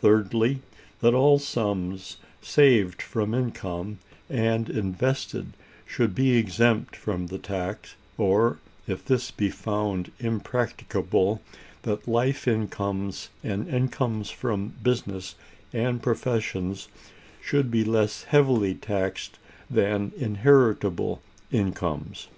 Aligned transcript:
Thirdly, 0.00 0.62
that 1.00 1.12
all 1.12 1.38
sums 1.38 2.16
saved 2.40 3.02
from 3.02 3.34
income 3.34 3.98
and 4.30 4.70
invested 4.70 5.52
should 5.84 6.14
be 6.14 6.34
exempt 6.38 6.96
from 6.96 7.26
the 7.26 7.36
tax; 7.36 7.94
or, 8.16 8.56
if 8.86 9.04
this 9.04 9.30
be 9.30 9.50
found 9.50 10.12
impracticable, 10.18 11.42
that 11.82 12.08
life 12.08 12.48
incomes 12.48 13.28
and 13.44 13.68
incomes 13.68 14.30
from 14.30 14.76
business 14.82 15.34
and 15.74 16.02
professions 16.02 16.88
should 17.44 17.70
be 17.70 17.84
less 17.84 18.22
heavily 18.22 18.74
taxed 18.74 19.38
than 19.68 20.12
inheritable 20.16 21.20
incomes. 21.52 22.28